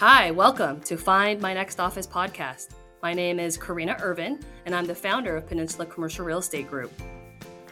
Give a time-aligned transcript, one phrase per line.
[0.00, 2.68] Hi, welcome to Find My Next Office podcast.
[3.02, 6.92] My name is Corina Irvin, and I'm the founder of Peninsula Commercial Real Estate Group.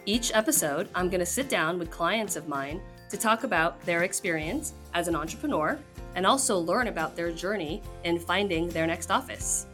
[0.05, 2.81] Each episode, I'm going to sit down with clients of mine
[3.11, 5.79] to talk about their experience as an entrepreneur
[6.15, 9.65] and also learn about their journey in finding their next office.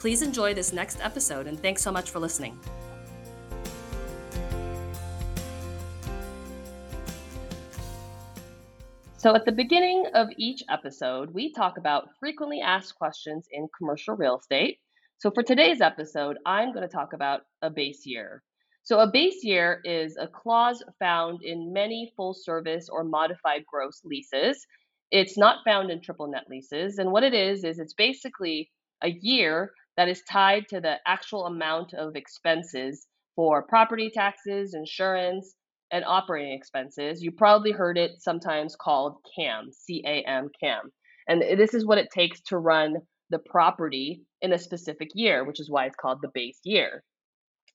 [0.00, 2.58] Please enjoy this next episode, and thanks so much for listening.
[9.20, 14.16] So, at the beginning of each episode, we talk about frequently asked questions in commercial
[14.16, 14.78] real estate.
[15.18, 18.42] So, for today's episode, I'm going to talk about a base year.
[18.82, 24.00] So, a base year is a clause found in many full service or modified gross
[24.04, 24.66] leases.
[25.10, 26.96] It's not found in triple net leases.
[26.96, 28.70] And what it is, is it's basically
[29.02, 35.56] a year that is tied to the actual amount of expenses for property taxes, insurance,
[35.92, 37.22] and operating expenses.
[37.22, 40.90] You probably heard it sometimes called CAM, C A M, CAM.
[41.28, 42.96] And this is what it takes to run
[43.30, 47.02] the property in a specific year, which is why it's called the base year.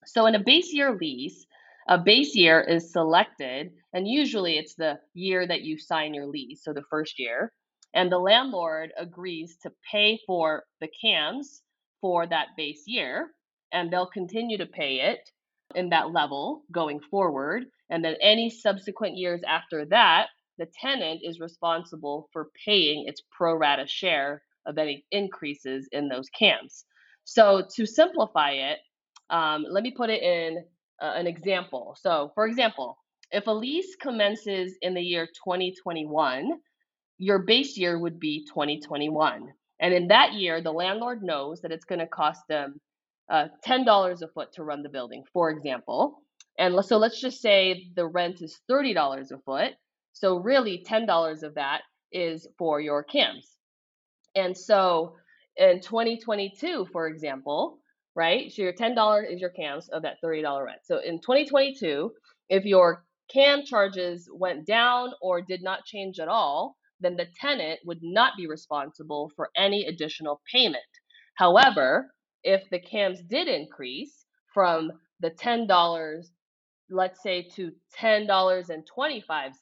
[0.04, 1.46] So, in a base year lease,
[1.88, 6.64] a base year is selected, and usually it's the year that you sign your lease,
[6.64, 7.52] so the first year.
[7.94, 11.62] And the landlord agrees to pay for the CAMs
[12.00, 13.30] for that base year,
[13.72, 15.20] and they'll continue to pay it
[15.74, 17.64] in that level going forward.
[17.90, 23.54] And then any subsequent years after that, the tenant is responsible for paying its pro
[23.54, 26.84] rata share of any increases in those CAMs.
[27.24, 28.78] So to simplify it,
[29.30, 30.64] um, let me put it in
[31.02, 31.96] uh, an example.
[32.00, 32.96] So, for example,
[33.30, 36.52] if a lease commences in the year 2021,
[37.18, 39.48] your base year would be 2021.
[39.80, 42.80] And in that year, the landlord knows that it's going to cost them
[43.28, 46.22] uh, $10 a foot to run the building, for example.
[46.58, 49.72] And so let's just say the rent is $30 a foot.
[50.12, 51.82] So really $10 of that
[52.12, 53.56] is for your CAMs.
[54.34, 55.16] And so
[55.56, 57.78] in 2022, for example,
[58.14, 58.50] right?
[58.50, 60.80] So your $10 is your CAMs of that $30 rent.
[60.84, 62.12] So in 2022,
[62.48, 67.80] if your CAM charges went down or did not change at all, then the tenant
[67.84, 70.82] would not be responsible for any additional payment.
[71.34, 72.10] However,
[72.42, 76.26] if the CAMs did increase from the $10,
[76.90, 79.52] let's say, to $10.25,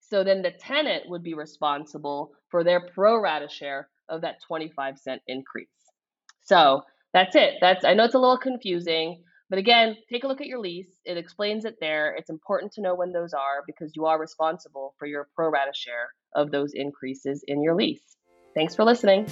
[0.00, 4.98] so then the tenant would be responsible for their pro rata share of that 25
[4.98, 5.68] cent increase.
[6.44, 6.82] So
[7.12, 7.54] that's it.
[7.60, 11.00] That's I know it's a little confusing, but again, take a look at your lease.
[11.04, 12.14] It explains it there.
[12.16, 15.72] It's important to know when those are because you are responsible for your pro rata
[15.74, 18.16] share of those increases in your lease.
[18.54, 19.26] Thanks for listening.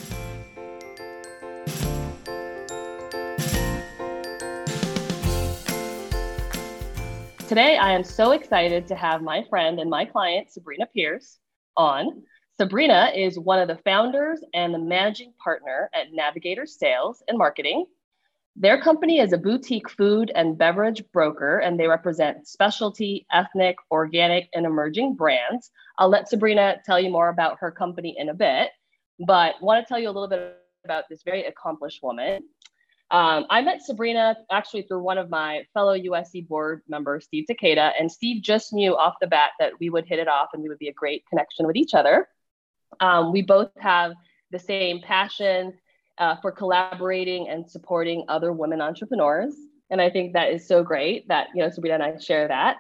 [7.50, 11.40] Today, I am so excited to have my friend and my client, Subriana Pierce,
[11.76, 12.22] on.
[12.60, 17.86] Subriana is one of the founders and the managing partner at Navigator Sales and Marketing.
[18.54, 24.48] Their company is a boutique food and beverage broker, and they represent specialty, ethnic, organic,
[24.54, 25.72] and emerging brands.
[25.98, 28.70] I'll let Subriana tell you more about her company in a bit,
[29.26, 32.44] but want to tell you a little bit about this very accomplished woman.
[33.10, 37.92] Um, I met Subriana actually through one of my fellow USC board members, Steve Takeda,
[37.98, 40.68] and Steve just knew off the bat that we would hit it off and we
[40.68, 42.28] would be a great connection with each other.
[43.00, 44.12] Um, we both have
[44.52, 45.74] the same passion
[46.18, 49.54] uh, for collaborating and supporting other women entrepreneurs,
[49.90, 52.76] and I think that is so great that you know Subriana and I share that.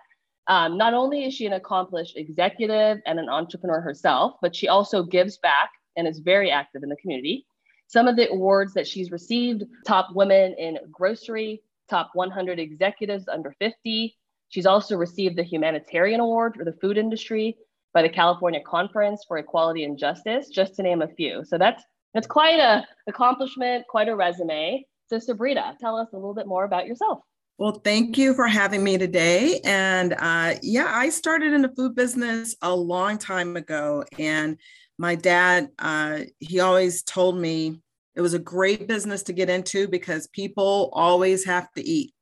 [0.46, 5.02] Um, not only is she an accomplished executive and an entrepreneur herself, but she also
[5.02, 7.46] gives back and is very active in the community.
[7.90, 13.52] Some of the awards that she's received top women in grocery, top 100 executives under
[13.58, 14.16] 50.
[14.48, 17.56] She's also received the Humanitarian Award for the food industry
[17.92, 21.44] by the California Conference for Equality and Justice, just to name a few.
[21.44, 21.82] So that's
[22.14, 24.86] that's quite a accomplishment, quite a resume.
[25.08, 27.22] So Subriana, tell us a little bit more about yourself.
[27.58, 29.60] Well, thank you for having me today.
[29.64, 34.58] And uh, yeah, I started in the food business a long time ago, and
[35.00, 37.80] my dad, uh, he always told me
[38.14, 42.12] it was a great business to get into because people always have to eat.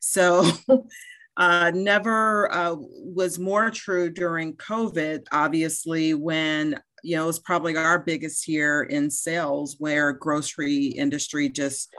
[0.00, 0.44] So,
[1.36, 7.76] uh, never uh, was more true during COVID, obviously, when you know it was probably
[7.76, 11.94] our biggest year in sales, where grocery industry just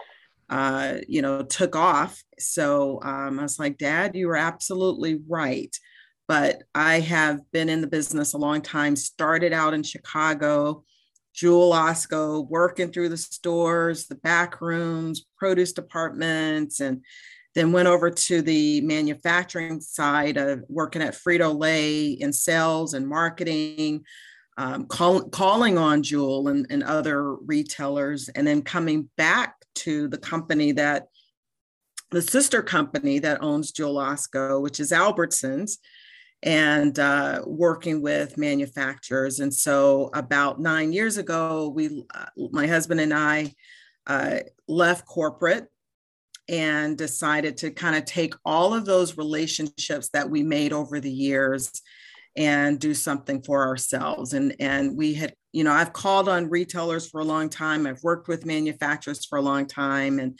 [0.49, 2.21] uh, you know took off.
[2.37, 5.73] So um, I was like, Dad, you were absolutely right
[6.31, 10.85] but I have been in the business a long time, started out in Chicago,
[11.33, 17.03] Jewel Osco, working through the stores, the back rooms, produce departments, and
[17.53, 23.05] then went over to the manufacturing side of working at Frito Lay in sales and
[23.05, 24.05] marketing.
[24.57, 30.17] um, call, calling on Jewel and, and other retailers, and then coming back to the
[30.17, 31.07] company that
[32.11, 35.73] the sister company that owns Jewel Osco, which is Albertsons,
[36.43, 39.39] and uh, working with manufacturers.
[39.39, 43.53] And so, about nine years ago, we, uh, my husband and I,
[44.07, 45.67] uh, left corporate
[46.49, 51.11] and decided to kind of take all of those relationships that we made over the
[51.11, 51.71] years
[52.35, 54.33] and do something for ourselves.
[54.33, 57.85] And and we had, you know, I've called on retailers for a long time.
[57.85, 60.39] I've worked with manufacturers for a long time, and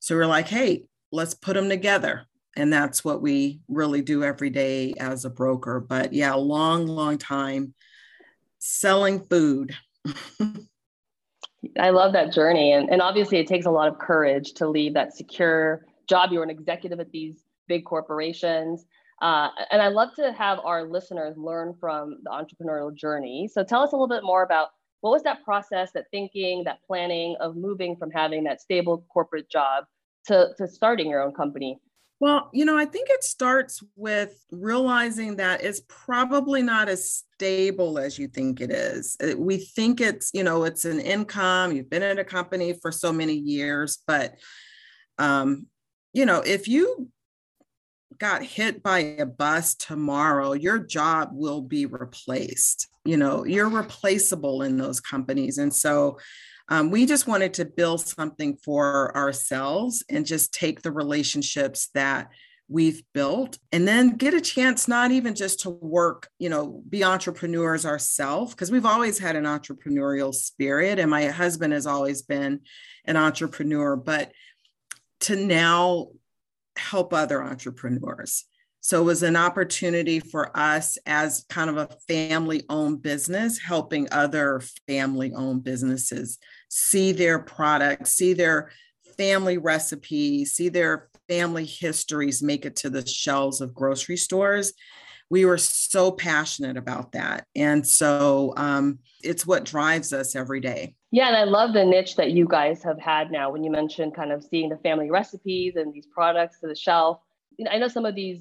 [0.00, 2.26] so we're like, hey, let's put them together
[2.58, 5.80] and that's what we really do every day as a broker.
[5.80, 7.74] But yeah a long long time
[8.58, 9.74] selling food.
[11.78, 12.72] I love that journey.
[12.72, 16.30] And, and obviously it takes a lot of courage to leave that secure job.
[16.32, 18.84] You're an executive at these big corporations.
[19.20, 23.48] Uh, and i love to have our listeners learn from the entrepreneurial journey.
[23.52, 24.68] So tell us a little bit more about
[25.00, 29.50] what was that process that thinking that planning of moving from having that stable corporate
[29.50, 29.84] job
[30.26, 31.80] to, to starting your own company
[32.20, 37.98] well, you know, I think it starts with realizing that it's probably not as stable
[37.98, 39.16] as you think it is.
[39.36, 43.12] We think it's, you know, it's an income, you've been in a company for so
[43.12, 44.34] many years, but,
[45.18, 45.66] um,
[46.12, 47.08] you know, if you
[48.18, 52.88] got hit by a bus tomorrow, your job will be replaced.
[53.04, 55.58] You know, you're replaceable in those companies.
[55.58, 56.18] And so,
[56.68, 62.30] um, we just wanted to build something for ourselves and just take the relationships that
[62.70, 67.02] we've built and then get a chance not even just to work you know be
[67.02, 72.60] entrepreneurs ourselves because we've always had an entrepreneurial spirit and my husband has always been
[73.06, 74.30] an entrepreneur but
[75.20, 76.08] to now
[76.78, 78.44] help other entrepreneurs.
[78.80, 84.08] So it was an opportunity for us as kind of a family owned business helping
[84.12, 86.38] other family owned businesses
[86.68, 88.70] see their products, see their
[89.16, 94.72] family recipes, see their family histories make it to the shelves of grocery stores.
[95.30, 97.46] We were so passionate about that.
[97.54, 100.94] And so um, it's what drives us every day.
[101.10, 104.14] Yeah, and I love the niche that you guys have had now when you mentioned
[104.14, 107.20] kind of seeing the family recipes and these products to the shelf.
[107.70, 108.40] I know some of these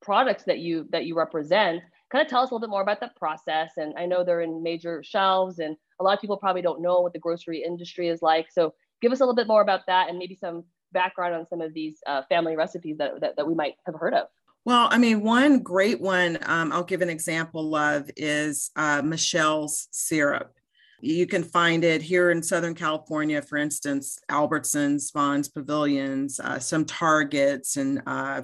[0.00, 1.82] products that you that you represent.
[2.10, 3.72] Kind of tell us a little bit more about that process.
[3.76, 7.00] And I know they're in major shelves and a lot of people probably don't know
[7.00, 8.50] what the grocery industry is like.
[8.50, 11.60] So give us a little bit more about that and maybe some background on some
[11.60, 14.28] of these uh, family recipes that, that, that, we might have heard of.
[14.64, 19.88] Well, I mean, one great one um, I'll give an example of is uh, Michele's
[19.90, 20.52] syrup.
[21.00, 26.84] You can find it here in Southern California, for instance, Albertsons, Vons Pavilions, uh, some
[26.84, 28.42] Targets, and uh,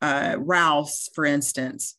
[0.00, 1.96] uh, Ralph's, for instance.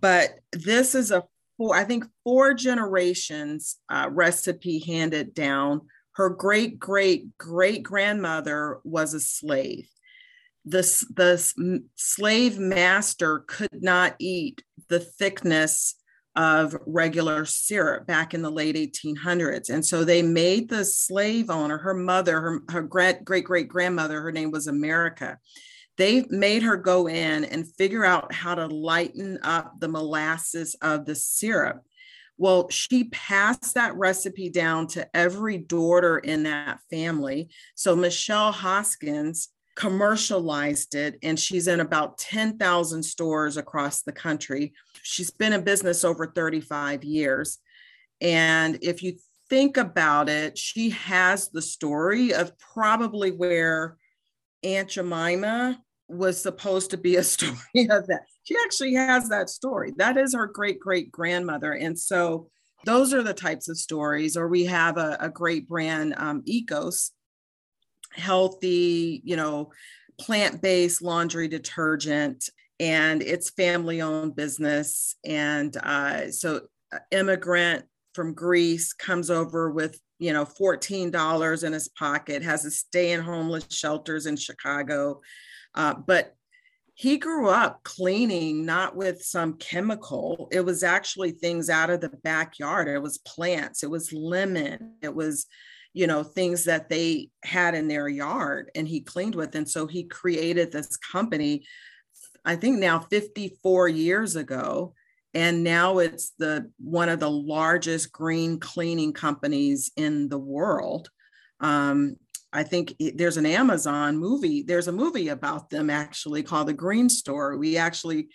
[0.00, 1.24] But this is a
[1.62, 5.82] four, I think four generations uh, recipe handed down.
[6.14, 9.88] Her great great great grandmother was a slave.
[10.64, 10.82] The,
[11.14, 15.94] the slave master could not eat the thickness
[16.34, 19.70] of regular syrup back in the late 1800s.
[19.70, 24.32] And so they made the slave owner, her mother, her, her great great grandmother, her
[24.32, 25.38] name was America
[26.02, 31.06] they made her go in and figure out how to lighten up the molasses of
[31.06, 31.84] the syrup.
[32.36, 37.50] Well, she passed that recipe down to every daughter in that family.
[37.76, 44.72] So Michele Hoskins commercialized it, and she's in about 10,000 stores across the country.
[45.04, 47.58] She's been in business over 35 years.
[48.20, 49.18] And if you
[49.48, 53.98] think about it, she has the story of probably where
[54.64, 55.80] Aunt Jemima
[56.12, 58.22] was supposed to be a story of that.
[58.44, 59.92] She actually has that story.
[59.96, 61.72] That is her great great grandmother.
[61.72, 62.48] And so
[62.84, 64.36] those are the types of stories.
[64.36, 67.10] Or we have a, a great brand, um, Ecos,
[68.12, 69.70] healthy, you know,
[70.20, 72.48] plant based laundry detergent.
[72.80, 75.14] And it's family owned business.
[75.24, 81.88] And uh, so, uh, immigrant from Greece comes over with you know $14 in his
[81.88, 85.20] pocket has a stay in homeless shelters in chicago
[85.74, 86.34] uh, but
[86.94, 90.48] he grew up cleaning not with some chemical.
[90.52, 92.88] It was actually things out of the backyard.
[92.88, 93.82] It was plants.
[93.82, 94.94] It was lemon.
[95.02, 95.46] It was
[95.94, 99.54] you know things that they had in their yard and he cleaned with.
[99.54, 101.64] And so he created this company
[102.44, 104.94] i think now 54 years ago.
[105.34, 111.08] And now it's the one of the largest green cleaning companies in the world.
[111.58, 112.16] Um,
[112.52, 117.08] i think there's an amazon movie there's a movie about them actually called the green
[117.08, 118.28] store we actually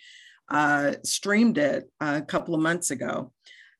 [0.50, 3.32] uh, streamed it a couple of months ago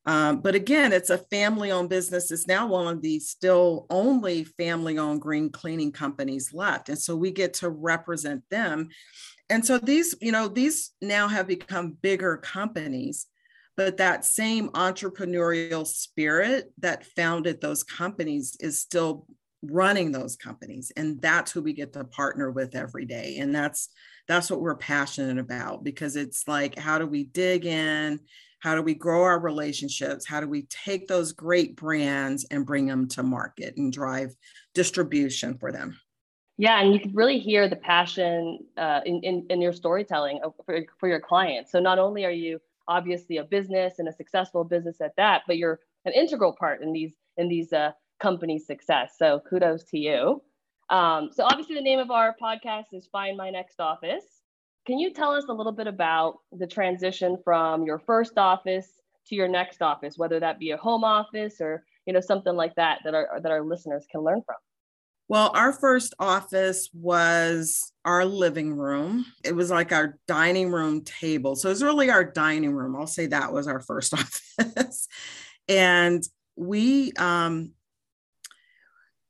[0.06, 2.30] Um, but again, it's a family owned business.
[2.30, 6.88] It's now one of the still only family owned green cleaning companies left.
[6.88, 8.88] And so we get to represent them.
[9.50, 13.26] And so these, you know, these now have become bigger companies,
[13.76, 19.26] but that same entrepreneurial spirit that founded those companies is still
[19.62, 20.92] running those companies.
[20.96, 23.38] And that's who we get to partner with every day.
[23.38, 23.88] And that's
[24.26, 28.20] that's what we're passionate about because it's like, how do we dig in?
[28.60, 30.26] How do we grow our relationships?
[30.26, 34.34] How do we take those great brands and bring them to market and drive
[34.74, 35.98] distribution for them?
[36.58, 40.80] Yeah, and you can really hear the passion uh, in, in, in your storytelling for,
[40.98, 41.70] for your clients.
[41.70, 45.56] So not only are you obviously a business and a successful business at that, but
[45.56, 49.14] you're an integral part in these in these uh, companies' success.
[49.18, 50.42] So kudos to you.
[50.90, 54.24] Um, so obviously the name of our podcast is Find My Next Office.
[54.86, 58.88] Can you tell us a little bit about the transition from your first office
[59.26, 62.74] to your next office, whether that be a home office or you know something like
[62.76, 64.56] that that our that our listeners can learn from?
[65.28, 69.26] Well, our first office was our living room.
[69.44, 71.54] It was like our dining room table.
[71.54, 72.96] So it was really our dining room.
[72.96, 74.14] I'll say that was our first
[74.58, 75.06] office.
[75.68, 76.22] and
[76.56, 77.72] we um,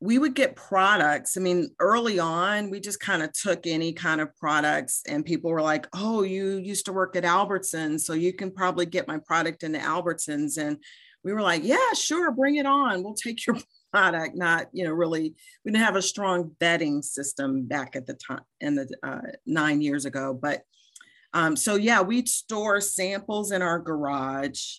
[0.01, 1.37] we would get products.
[1.37, 5.51] I mean, early on, we just kind of took any kind of products, and people
[5.51, 9.19] were like, Oh, you used to work at Albertsons, so you can probably get my
[9.19, 10.57] product into Albertsons.
[10.57, 10.79] And
[11.25, 13.03] we were like, Yeah, sure, bring it on.
[13.03, 13.59] We'll take your
[13.93, 14.37] product.
[14.37, 18.45] Not, you know, really, we didn't have a strong vetting system back at the time
[18.61, 20.33] in the uh, nine years ago.
[20.41, 20.63] But
[21.33, 24.79] um, so, yeah, we'd store samples in our garage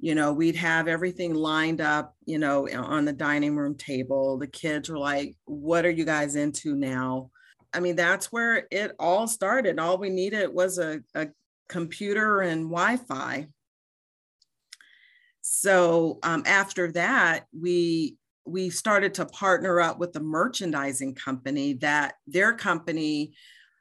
[0.00, 4.38] you know we'd have everything lined up you know on the dining room table.
[4.38, 7.30] The kids were like what are you guys into now?
[7.72, 9.78] I mean that's where it all started.
[9.78, 11.28] All we needed was a, a
[11.68, 13.46] computer and wi-fi.
[15.42, 18.16] So um, after that we
[18.46, 23.32] we started to partner up with the merchandising company that their company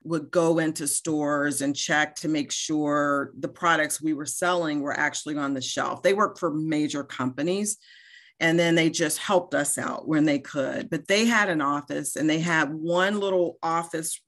[0.04, 4.98] would go into stores and check to make sure the products we were selling were
[4.98, 6.02] actually on the shelf.
[6.02, 7.78] They work for major companies
[8.40, 10.90] and then they just helped us out when they could.
[10.90, 14.22] But they had an office and they had one little office,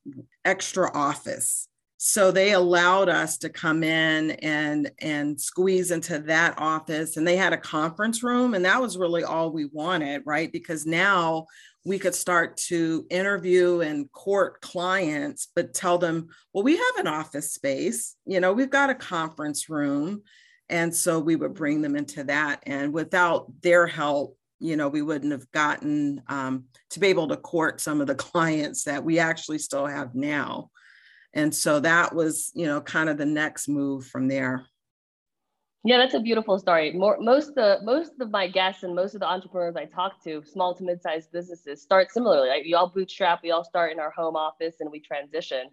[0.43, 1.67] extra office.
[2.03, 7.35] So they allowed us to come in and and squeeze into that office and they
[7.35, 10.51] had a conference room and that was really all we wanted, right?
[10.51, 11.45] Because now
[11.85, 17.05] we could start to interview and court clients, but tell them, well, we have an
[17.05, 20.23] office space, you know, we've got a conference room.
[20.69, 22.63] And so we would bring them into that.
[22.63, 27.37] And without their help, you know, we wouldn't have gotten um, to be able to
[27.37, 30.70] court some of the clients that we actually still have now.
[31.33, 34.65] And so that was, you know, kind of the next move from there.
[35.83, 36.91] Yeah, that's a beautiful story.
[36.91, 40.43] More, most of most of my guests and most of the entrepreneurs I talk to,
[40.45, 42.49] small to mid-sized businesses, start similarly.
[42.49, 42.63] Right?
[42.63, 45.69] We all bootstrap, we all start in our home office, and we transition.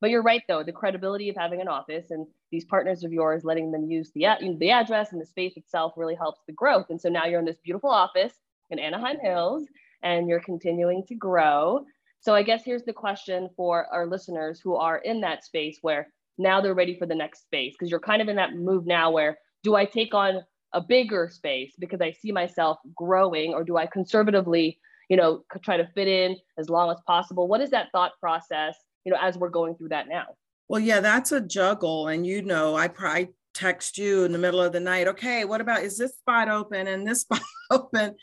[0.00, 3.44] But you're right, though, the credibility of having an office and these partners of yours
[3.44, 4.26] letting them use the
[4.58, 6.86] the address and the space itself really helps the growth.
[6.90, 8.34] And so now you're in this beautiful office
[8.70, 9.64] in Anaheim Hills,
[10.02, 11.84] and you're continuing to grow.
[12.22, 16.08] So I guess here's the question for our listeners who are in that space where
[16.38, 19.10] now they're ready for the next space because you're kind of in that move now
[19.10, 23.76] where do I take on a bigger space because I see myself growing, or do
[23.76, 27.48] I conservatively, you know, try to fit in as long as possible?
[27.48, 30.26] What is that thought process, you know, as we're going through that now?
[30.68, 32.08] Well, yeah, that's a juggle.
[32.08, 35.60] And you know, I probably text you in the middle of the night, okay, what
[35.60, 38.14] about is this spot open and this spot open?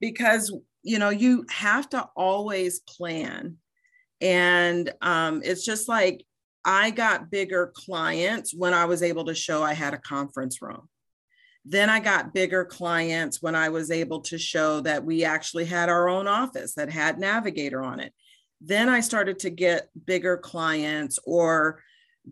[0.00, 0.52] Because,
[0.84, 3.56] you know, you have to always plan.
[4.20, 6.24] And um, it's just like
[6.64, 10.88] I got bigger clients when I was able to show I had a conference room.
[11.64, 15.88] Then I got bigger clients when I was able to show that we actually had
[15.88, 18.12] our own office that had Navigator on it.
[18.60, 21.82] Then I started to get bigger clients or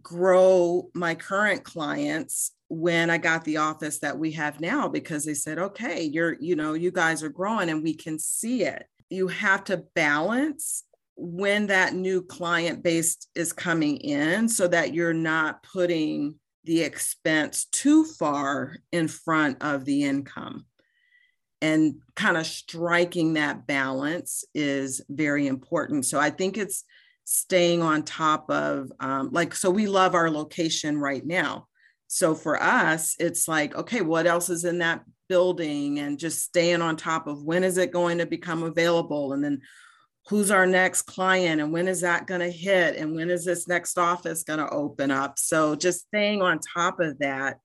[0.00, 5.34] grow my current clients when I got the office that we have now because they
[5.34, 8.86] said, okay, you're, you know, you guys are growing and we can see it.
[9.10, 10.84] You have to balance
[11.16, 17.66] when that new client base is coming in so that you're not putting the expense
[17.66, 20.64] too far in front of the income.
[21.60, 26.06] And kind of striking that balance is very important.
[26.06, 26.84] So I think it's
[27.24, 31.66] staying on top of, um, like, so we love our location right now.
[32.08, 35.98] So for us, it's like, okay, what else is in that building?
[35.98, 39.32] And just staying on top of when is it going to become available?
[39.32, 39.60] And then
[40.28, 43.66] who's our next client and when is that going to hit and when is this
[43.66, 47.58] next office going to open up so just staying on top of that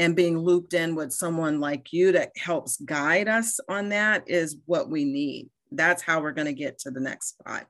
[0.00, 4.56] and being looped in with someone like you that helps guide us on that is
[4.64, 5.50] what we need.
[5.72, 7.66] That's how we're going to get to the next spot.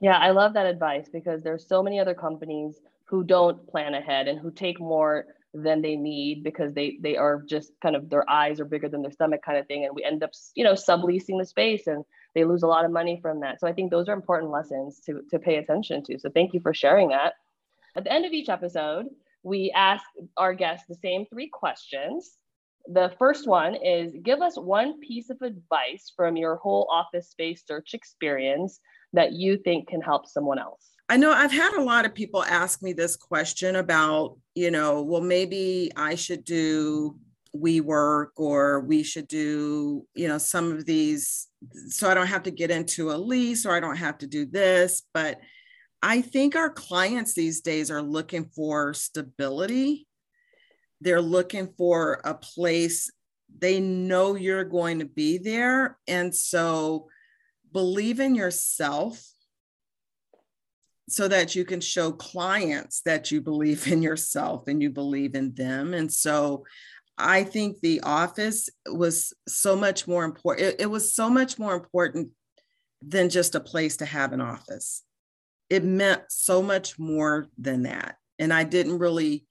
[0.00, 4.28] Yeah, I love that advice because there's so many other companies who don't plan ahead
[4.28, 8.28] and who take more than they need because they they are just kind of their
[8.28, 10.72] eyes are bigger than their stomach kind of thing and we end up you know
[10.72, 13.60] subleasing the space and they lose a lot of money from that.
[13.60, 16.18] So i think those are important lessons to to pay attention to.
[16.18, 17.34] So thank you for sharing that.
[17.96, 19.06] At the end of each episode
[19.44, 20.04] we ask
[20.36, 22.36] our guests the same three questions.
[22.86, 27.62] The first one is give us one piece of advice from your whole office space
[27.64, 28.80] search experience
[29.14, 30.90] that you think can help someone else.
[31.08, 35.02] I know I've had a lot of people ask me this question about, you know,
[35.02, 37.18] well, maybe I should do
[37.54, 41.48] WeWork or we should do, you know, some of these
[41.88, 44.44] so I don't have to get into a lease or I don't have to do
[44.46, 45.02] this.
[45.12, 45.40] But
[46.02, 50.06] I think our clients these days are looking for stability.
[51.00, 53.10] They're looking for a place
[53.58, 55.98] they know you're going to be there.
[56.08, 57.08] And so
[57.74, 59.22] believe in yourself
[61.06, 65.54] so that you can show clients that you believe in yourself and you believe in
[65.54, 65.92] them.
[65.92, 66.64] And so
[67.18, 70.68] I think the office was so much more important.
[70.68, 72.30] It, it was so much more important
[73.06, 75.04] than just a place to have an office
[75.70, 78.16] it meant so much more than that.
[78.38, 79.46] And I didn't really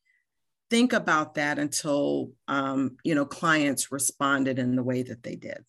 [0.69, 5.63] think about that until um, you know clients responded in the way that they did.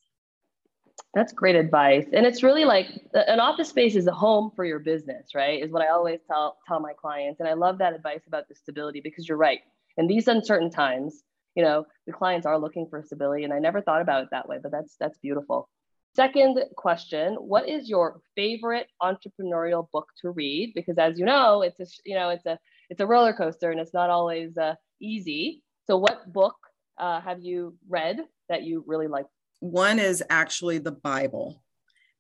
[1.15, 2.07] That's great advice.
[2.13, 5.63] And it's really like an office space is a home for your business, right?
[5.63, 7.41] Is what I always tell tell my clients.
[7.41, 9.61] And I love that advice about the stability because you're right.
[9.97, 11.23] In these uncertain times,
[11.55, 13.45] you know, the clients are looking for stability.
[13.45, 15.69] And I never thought about it that way, but that's that's beautiful.
[16.17, 20.73] Second question, what is your favorite entrepreneurial book to read?
[20.75, 22.59] Because as you know, it's a you know it's a
[22.91, 25.63] it's a roller coaster and it's not always uh, easy.
[25.87, 26.57] So, what book
[26.99, 29.27] uh, have you read that you really like?
[29.65, 31.63] One is actually the Bible,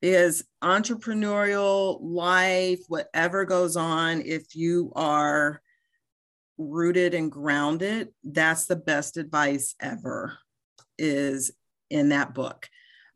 [0.00, 5.60] because entrepreneurial life, whatever goes on, if you are
[6.56, 10.38] rooted and grounded, that's the best advice ever.
[10.98, 11.50] Is
[11.90, 12.66] in that book.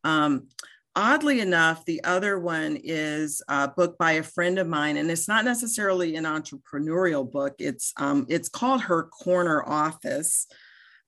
[0.05, 0.49] Um,
[0.95, 5.29] oddly enough, the other one is a book by a friend of mine, and it's
[5.29, 7.55] not necessarily an entrepreneurial book.
[7.59, 10.49] It's um, it's called Her Corner Office.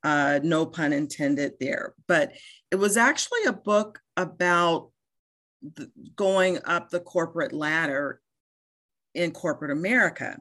[0.02, 2.32] Uh, no pun intended there, but
[2.70, 4.90] it was actually a book about
[5.62, 8.20] the, going up the corporate ladder
[9.14, 10.38] in corporate America.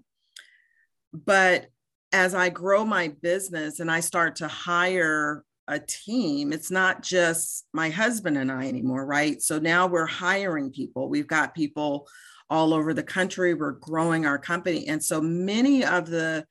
[1.14, 1.68] But
[2.14, 6.52] as I grow my business and I start to hire a team.
[6.52, 9.42] It's not just my husband and I anymore, right?
[9.42, 11.08] So now we're hiring people.
[11.08, 12.08] We've got people
[12.50, 13.54] all over the country.
[13.54, 14.88] We're growing our company.
[14.88, 16.46] And so many of the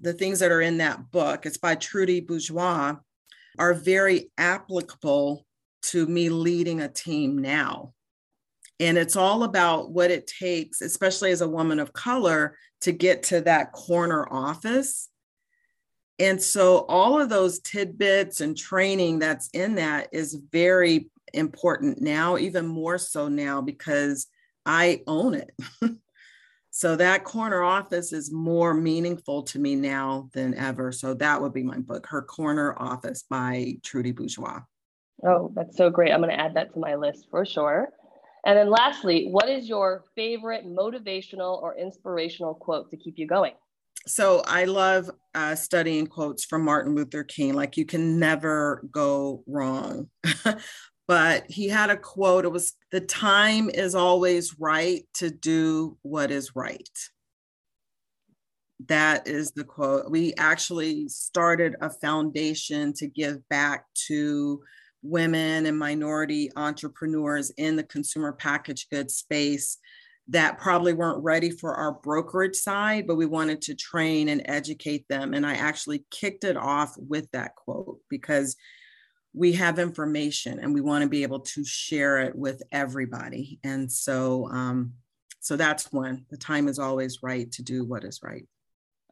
[0.00, 2.96] the things that are in that book, it's by Trudy Bourgeois,
[3.58, 5.46] are very applicable
[5.82, 7.92] to me leading a team now.
[8.80, 13.22] And it's all about what it takes, especially as a woman of color, to get
[13.24, 15.08] to that corner office
[16.22, 22.36] and so all of those tidbits and training that's in that is very important now,
[22.38, 24.28] even more so now because
[24.64, 25.50] I own it.
[26.74, 30.90] so that corner office is more meaningful to me now than ever.
[30.90, 34.60] So that would be my book, Her Corner Office by Trudy Bourgeois.
[35.22, 36.12] Oh, that's so great.
[36.12, 37.90] I'm going to add that to my list for sure.
[38.46, 43.52] And then lastly, what is your favorite motivational or inspirational quote to keep you going?
[44.06, 47.54] so I love uh, studying quotes from Martin Luther King.
[47.54, 50.08] Like you can never go wrong.
[51.08, 52.44] but he had a quote.
[52.44, 56.88] It was the time is always right to do what is right.
[58.86, 60.10] That is the quote.
[60.10, 64.62] We actually started a foundation to give back to
[65.02, 69.78] women and minority entrepreneurs in the consumer packaged goods space
[70.28, 75.06] that probably weren't ready for our brokerage side, but we wanted to train and educate
[75.08, 75.34] them.
[75.34, 78.56] And I actually kicked it off with that quote because
[79.34, 83.58] we have information and we want to be able to share it with everybody.
[83.64, 84.92] And so, um,
[85.40, 86.26] so that's one.
[86.30, 88.46] The time is always right to do what is right.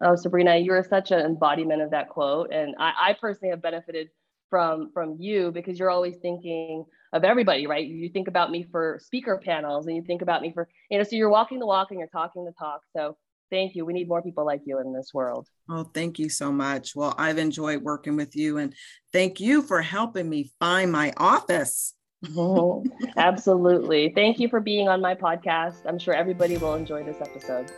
[0.03, 4.09] Oh, Subriana, you're such an embodiment of that quote, and I, I personally have benefited
[4.49, 7.87] from from you because you're always thinking of everybody, right?
[7.87, 11.05] You think about me for speaker panels and you think about me for, you know,
[11.05, 12.83] so you're walking the walk and you're talking the talk.
[12.95, 13.17] So
[13.51, 13.85] thank you.
[13.85, 15.49] We need more people like you in this world.
[15.69, 16.97] Oh, thank you so much.
[16.97, 18.75] Well, I've enjoyed working with you and
[19.13, 21.95] thank you for helping me find my office.
[22.37, 22.85] oh,
[23.17, 24.13] absolutely.
[24.15, 25.87] Thank you for being on my podcast.
[25.87, 27.71] I'm sure everybody will enjoy this episode.